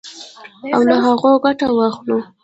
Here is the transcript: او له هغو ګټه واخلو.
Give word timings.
او 0.75 0.81
له 0.89 0.95
هغو 1.05 1.31
ګټه 1.43 1.67
واخلو. 1.77 2.17